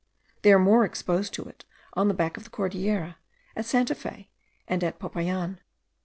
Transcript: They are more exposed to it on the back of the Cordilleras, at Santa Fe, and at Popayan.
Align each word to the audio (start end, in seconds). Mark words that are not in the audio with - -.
They 0.41 0.51
are 0.51 0.57
more 0.57 0.83
exposed 0.83 1.31
to 1.35 1.43
it 1.43 1.63
on 1.93 2.07
the 2.07 2.15
back 2.15 2.35
of 2.35 2.43
the 2.43 2.49
Cordilleras, 2.49 3.13
at 3.55 3.65
Santa 3.65 3.93
Fe, 3.93 4.31
and 4.67 4.83
at 4.83 4.97
Popayan. 4.97 5.59